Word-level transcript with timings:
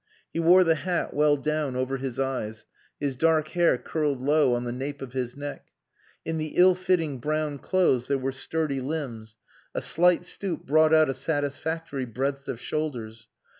He 0.33 0.39
wore 0.39 0.63
the 0.63 0.73
hat 0.81 1.13
well 1.13 1.37
down 1.37 1.75
over 1.75 1.97
his 1.97 2.17
eyes, 2.17 2.65
his 2.99 3.15
dark 3.15 3.49
hair 3.49 3.77
curled 3.77 4.19
low 4.19 4.55
on 4.55 4.63
the 4.63 4.71
nape 4.71 4.99
of 4.99 5.13
his 5.13 5.37
neck; 5.37 5.67
in 6.25 6.39
the 6.39 6.55
ill 6.57 6.73
fitting 6.73 7.19
brown 7.19 7.59
clothes 7.59 8.07
there 8.07 8.17
were 8.17 8.31
sturdy 8.31 8.79
limbs; 8.81 9.37
a 9.75 9.81
slight 9.83 10.25
stoop 10.25 10.65
brought 10.65 10.91
out 10.91 11.11
a 11.11 11.13
satisfactory 11.13 12.05
breadth 12.05 12.47
of 12.47 12.59
shoulders. 12.59 13.27